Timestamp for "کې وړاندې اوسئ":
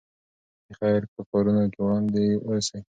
1.71-2.79